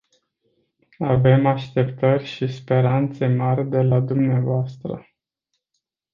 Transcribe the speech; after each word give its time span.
Avem 0.99 1.45
așteptări 1.45 2.25
și 2.25 2.47
speranțe 2.53 3.27
mari 3.27 3.69
de 3.69 3.81
la 3.81 3.99
dumneavoastră. 3.99 5.07